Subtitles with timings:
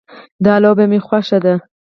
[0.45, 1.53] دا لوبه مې خوښه ده